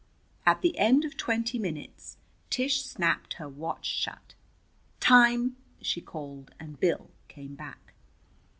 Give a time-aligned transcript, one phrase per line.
[0.47, 2.17] At the end of twenty minutes
[2.49, 4.33] Tish snapped her watch shut.
[4.99, 7.93] "Time!" she called, and Bill came back.